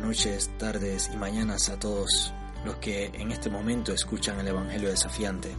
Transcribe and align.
noches, 0.00 0.50
tardes 0.58 1.10
y 1.12 1.16
mañanas 1.16 1.68
a 1.68 1.78
todos 1.78 2.32
los 2.64 2.76
que 2.76 3.06
en 3.14 3.30
este 3.30 3.50
momento 3.50 3.92
escuchan 3.92 4.40
el 4.40 4.48
Evangelio 4.48 4.88
desafiante. 4.88 5.54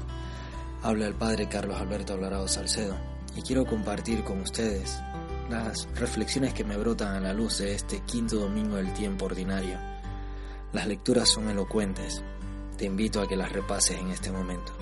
Habla 0.81 1.07
el 1.07 1.13
Padre 1.13 1.47
Carlos 1.47 1.79
Alberto 1.79 2.13
Alvarado 2.13 2.47
Salcedo 2.47 2.97
y 3.35 3.41
quiero 3.41 3.65
compartir 3.65 4.23
con 4.23 4.41
ustedes 4.41 4.99
las 5.49 5.87
reflexiones 5.95 6.53
que 6.53 6.63
me 6.63 6.77
brotan 6.77 7.15
a 7.15 7.19
la 7.19 7.33
luz 7.33 7.59
de 7.59 7.75
este 7.75 7.99
quinto 8.01 8.37
domingo 8.37 8.77
del 8.77 8.93
tiempo 8.93 9.25
ordinario. 9.25 9.77
Las 10.73 10.87
lecturas 10.87 11.29
son 11.29 11.49
elocuentes, 11.49 12.23
te 12.77 12.85
invito 12.85 13.21
a 13.21 13.27
que 13.27 13.35
las 13.35 13.51
repases 13.51 13.99
en 13.99 14.09
este 14.09 14.31
momento. 14.31 14.73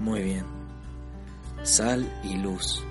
Muy 0.00 0.22
bien, 0.22 0.44
sal 1.64 2.10
y 2.24 2.36
luz, 2.36 2.82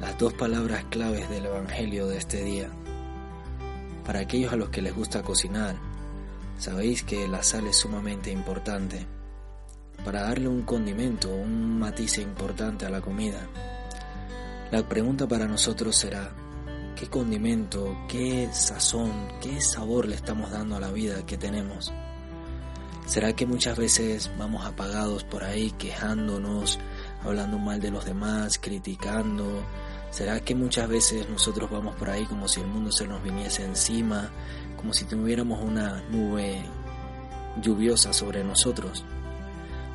las 0.00 0.18
dos 0.18 0.34
palabras 0.34 0.84
claves 0.90 1.28
del 1.30 1.46
Evangelio 1.46 2.06
de 2.06 2.18
este 2.18 2.42
día 2.42 2.70
para 4.06 4.20
aquellos 4.20 4.52
a 4.52 4.56
los 4.56 4.68
que 4.68 4.82
les 4.82 4.94
gusta 4.94 5.22
cocinar, 5.22 5.74
sabéis 6.58 7.02
que 7.02 7.26
la 7.26 7.42
sal 7.42 7.66
es 7.66 7.76
sumamente 7.76 8.30
importante 8.30 9.04
para 10.04 10.22
darle 10.22 10.46
un 10.46 10.62
condimento, 10.62 11.34
un 11.34 11.80
matiz 11.80 12.18
importante 12.18 12.86
a 12.86 12.90
la 12.90 13.00
comida. 13.00 13.48
La 14.70 14.88
pregunta 14.88 15.26
para 15.26 15.48
nosotros 15.48 15.96
será, 15.96 16.30
¿qué 16.94 17.08
condimento, 17.08 17.96
qué 18.08 18.48
sazón, 18.52 19.26
qué 19.40 19.60
sabor 19.60 20.06
le 20.06 20.14
estamos 20.14 20.52
dando 20.52 20.76
a 20.76 20.80
la 20.80 20.92
vida 20.92 21.26
que 21.26 21.36
tenemos? 21.36 21.92
¿Será 23.06 23.32
que 23.34 23.46
muchas 23.46 23.76
veces 23.76 24.30
vamos 24.38 24.66
apagados 24.66 25.24
por 25.24 25.42
ahí 25.42 25.72
quejándonos, 25.72 26.78
hablando 27.24 27.58
mal 27.58 27.80
de 27.80 27.90
los 27.90 28.04
demás, 28.04 28.58
criticando, 28.60 29.64
¿Será 30.10 30.40
que 30.40 30.54
muchas 30.54 30.88
veces 30.88 31.28
nosotros 31.28 31.70
vamos 31.70 31.94
por 31.96 32.08
ahí 32.08 32.24
como 32.24 32.48
si 32.48 32.60
el 32.60 32.66
mundo 32.66 32.90
se 32.90 33.06
nos 33.06 33.22
viniese 33.22 33.64
encima, 33.64 34.30
como 34.76 34.94
si 34.94 35.04
tuviéramos 35.04 35.62
una 35.62 36.02
nube 36.10 36.62
lluviosa 37.60 38.12
sobre 38.12 38.42
nosotros? 38.44 39.04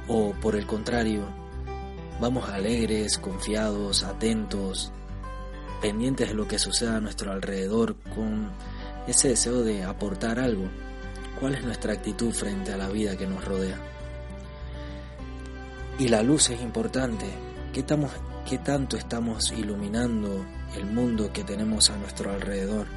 ¿O 0.07 0.33
por 0.33 0.55
el 0.55 0.67
contrario, 0.67 1.25
vamos 2.19 2.49
alegres, 2.49 3.17
confiados, 3.17 4.03
atentos, 4.03 4.91
pendientes 5.81 6.29
de 6.29 6.35
lo 6.35 6.47
que 6.47 6.59
suceda 6.59 6.97
a 6.97 7.01
nuestro 7.01 7.31
alrededor 7.31 7.95
con 8.15 8.51
ese 9.07 9.29
deseo 9.29 9.63
de 9.63 9.83
aportar 9.83 10.39
algo? 10.39 10.65
¿Cuál 11.39 11.55
es 11.55 11.63
nuestra 11.63 11.93
actitud 11.93 12.31
frente 12.31 12.71
a 12.71 12.77
la 12.77 12.89
vida 12.89 13.17
que 13.17 13.25
nos 13.25 13.43
rodea? 13.43 13.79
Y 15.97 16.07
la 16.07 16.21
luz 16.21 16.49
es 16.49 16.61
importante. 16.61 17.25
¿Qué 17.73 17.79
estamos 17.79 18.11
¿Qué 18.47 18.57
tanto 18.57 18.97
estamos 18.97 19.51
iluminando 19.51 20.45
el 20.75 20.85
mundo 20.85 21.31
que 21.31 21.43
tenemos 21.43 21.89
a 21.89 21.97
nuestro 21.97 22.31
alrededor? 22.31 22.87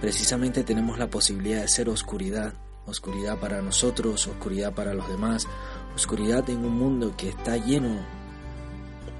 Precisamente 0.00 0.62
tenemos 0.64 0.98
la 0.98 1.08
posibilidad 1.08 1.62
de 1.62 1.68
ser 1.68 1.88
oscuridad, 1.88 2.52
oscuridad 2.86 3.38
para 3.38 3.62
nosotros, 3.62 4.26
oscuridad 4.26 4.74
para 4.74 4.94
los 4.94 5.08
demás, 5.08 5.46
oscuridad 5.94 6.50
en 6.50 6.64
un 6.64 6.76
mundo 6.76 7.14
que 7.16 7.30
está 7.30 7.56
lleno 7.56 8.00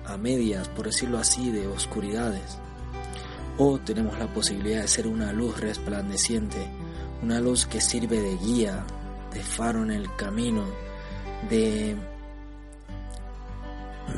a 0.05 0.17
medias, 0.17 0.69
por 0.69 0.87
decirlo 0.87 1.19
así, 1.19 1.51
de 1.51 1.67
oscuridades. 1.67 2.59
O 3.59 3.79
tenemos 3.79 4.19
la 4.19 4.27
posibilidad 4.35 4.83
de 4.83 4.89
ser 4.89 5.07
una 5.07 5.33
luz 5.33 5.59
resplandeciente, 5.61 6.59
una 7.23 7.41
luz 7.41 7.65
que 7.65 7.81
sirve 7.81 8.21
de 8.21 8.37
guía, 8.37 8.85
de 9.33 9.43
faro 9.43 9.83
en 9.83 9.93
el 9.93 10.15
camino, 10.17 10.65
de, 11.49 11.97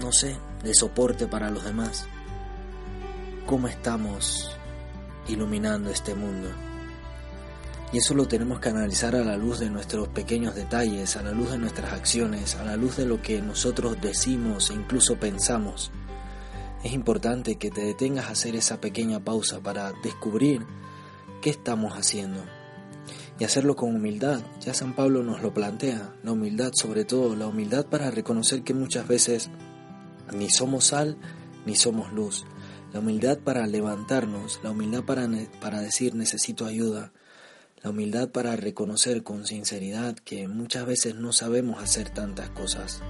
no 0.05 0.12
sé, 0.12 0.36
de 0.62 0.74
soporte 0.74 1.27
para 1.27 1.50
los 1.50 1.64
demás. 1.64 2.05
¿Cómo 3.47 3.69
estamos 3.69 4.54
iluminando 5.28 5.88
este 5.88 6.15
mundo? 6.15 6.50
Y 7.91 7.98
eso 7.98 8.12
lo 8.12 8.28
tenemos 8.28 8.60
que 8.60 8.69
analizar 8.69 9.16
a 9.16 9.25
la 9.25 9.38
luz 9.38 9.60
de 9.60 9.70
nuestros 9.70 10.09
pequeños 10.09 10.54
detalles, 10.54 11.16
a 11.16 11.22
la 11.22 11.32
luz 11.32 11.53
de 11.53 11.59
nuestras 11.59 11.94
acciones, 11.94 12.54
a 12.56 12.64
la 12.64 12.76
luz 12.76 12.98
de 12.98 13.06
lo 13.06 13.22
que 13.22 13.41
nosotros 13.41 13.97
decimos 13.98 14.69
e 14.69 14.75
incluso 14.75 15.16
pensamos. 15.16 15.91
Es 16.82 16.93
importante 16.93 17.56
que 17.56 17.70
te 17.70 17.81
detengas 17.81 18.26
a 18.26 18.32
hacer 18.32 18.56
esa 18.56 18.82
pequeña 18.82 19.20
pausa 19.20 19.60
para 19.60 19.93
descubrir 20.03 20.66
qué 21.41 21.48
estamos 21.48 21.94
haciendo 21.94 22.44
y 23.38 23.44
hacerlo 23.44 23.75
con 23.75 23.97
humildad. 23.97 24.43
Ya 24.60 24.75
San 24.75 24.94
Pablo 24.94 25.22
nos 25.22 25.41
lo 25.41 25.54
plantea, 25.54 26.14
la 26.22 26.32
humildad 26.32 26.72
sobre 26.75 27.06
todo, 27.06 27.34
la 27.34 27.47
humildad 27.47 27.87
para 27.87 28.10
reconocer 28.10 28.62
que 28.64 28.75
muchas 28.75 29.09
veces 29.09 29.48
ni 30.33 30.51
somos 30.51 30.87
sal, 30.87 31.17
ni 31.67 31.75
somos 31.77 32.12
luz. 32.12 32.45
La 32.93 33.01
humildad 33.01 33.39
para 33.39 33.67
levantarnos, 33.67 34.61
la 34.62 34.71
humildad 34.71 35.03
para, 35.05 35.29
para 35.61 35.81
decir 35.81 36.15
necesito 36.15 36.67
ayuda, 36.67 37.12
la 37.83 37.91
humildad 37.91 38.31
para 38.31 38.57
reconocer 38.57 39.23
con 39.23 39.47
sinceridad 39.47 40.15
que 40.17 40.49
muchas 40.49 40.87
veces 40.87 41.17
no 41.17 41.33
sabemos 41.33 41.83
hacer 41.83 42.09
tantas 42.09 42.49
cosas. 42.51 43.03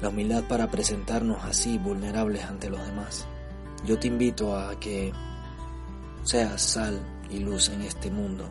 La 0.00 0.08
humildad 0.08 0.44
para 0.44 0.70
presentarnos 0.70 1.44
así 1.44 1.76
vulnerables 1.76 2.44
ante 2.44 2.70
los 2.70 2.84
demás. 2.86 3.26
Yo 3.84 3.98
te 3.98 4.06
invito 4.06 4.56
a 4.56 4.78
que 4.78 5.12
seas 6.22 6.62
sal 6.62 7.00
y 7.30 7.40
luz 7.40 7.68
en 7.68 7.82
este 7.82 8.10
mundo, 8.10 8.48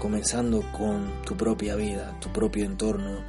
comenzando 0.00 0.62
con 0.72 1.22
tu 1.22 1.36
propia 1.36 1.76
vida, 1.76 2.18
tu 2.20 2.30
propio 2.30 2.64
entorno, 2.64 3.24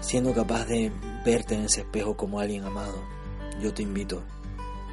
siendo 0.00 0.32
capaz 0.32 0.66
de 0.66 0.92
verte 1.26 1.56
en 1.56 1.64
ese 1.64 1.80
espejo 1.80 2.16
como 2.16 2.38
alguien 2.38 2.64
amado. 2.64 3.02
Yo 3.60 3.74
te 3.74 3.82
invito, 3.82 4.22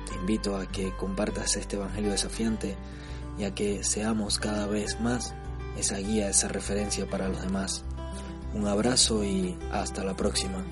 te 0.09 0.15
invito 0.15 0.57
a 0.57 0.65
que 0.65 0.91
compartas 0.97 1.55
este 1.57 1.75
Evangelio 1.75 2.09
desafiante 2.09 2.75
y 3.37 3.43
a 3.43 3.53
que 3.53 3.83
seamos 3.83 4.39
cada 4.39 4.65
vez 4.65 4.99
más 4.99 5.35
esa 5.77 5.97
guía, 5.99 6.29
esa 6.29 6.47
referencia 6.47 7.07
para 7.07 7.29
los 7.29 7.39
demás. 7.43 7.83
Un 8.55 8.67
abrazo 8.67 9.23
y 9.23 9.55
hasta 9.71 10.03
la 10.03 10.15
próxima. 10.15 10.65